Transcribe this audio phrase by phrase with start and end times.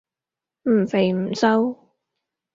[0.63, 1.77] 唔肥唔瘦